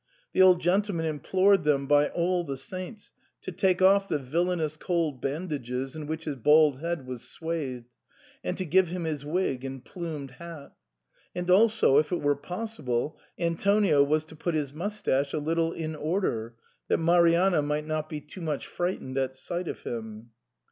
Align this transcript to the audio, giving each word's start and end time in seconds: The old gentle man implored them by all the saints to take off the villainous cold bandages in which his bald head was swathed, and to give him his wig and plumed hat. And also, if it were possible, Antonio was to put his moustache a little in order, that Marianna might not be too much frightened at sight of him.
The 0.33 0.41
old 0.41 0.61
gentle 0.61 0.95
man 0.95 1.05
implored 1.05 1.63
them 1.63 1.85
by 1.85 2.09
all 2.09 2.43
the 2.43 2.57
saints 2.57 3.11
to 3.43 3.51
take 3.51 3.83
off 3.83 4.09
the 4.09 4.17
villainous 4.17 4.75
cold 4.75 5.21
bandages 5.21 5.95
in 5.95 6.07
which 6.07 6.23
his 6.25 6.37
bald 6.37 6.79
head 6.79 7.05
was 7.05 7.21
swathed, 7.21 7.85
and 8.43 8.57
to 8.57 8.65
give 8.65 8.87
him 8.87 9.03
his 9.03 9.23
wig 9.23 9.63
and 9.63 9.85
plumed 9.85 10.31
hat. 10.31 10.73
And 11.35 11.51
also, 11.51 11.99
if 11.99 12.11
it 12.11 12.19
were 12.23 12.35
possible, 12.35 13.19
Antonio 13.37 14.03
was 14.03 14.25
to 14.25 14.35
put 14.35 14.55
his 14.55 14.73
moustache 14.73 15.33
a 15.33 15.37
little 15.37 15.71
in 15.71 15.95
order, 15.95 16.55
that 16.87 16.97
Marianna 16.97 17.61
might 17.61 17.85
not 17.85 18.09
be 18.09 18.21
too 18.21 18.41
much 18.41 18.65
frightened 18.65 19.19
at 19.19 19.35
sight 19.35 19.67
of 19.67 19.81
him. 19.81 20.31